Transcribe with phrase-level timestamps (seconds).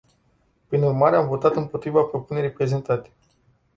[0.67, 3.11] Prin urmare, am votat împotriva propunerii prezentate.